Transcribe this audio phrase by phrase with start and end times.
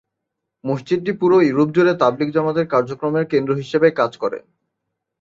[0.63, 4.39] মসজিদটি পুরো ইউরোপ জুড়ে তাবলিগ জামাতের কার্যক্রমের কেন্দ্র হিসাবে কাজ করে।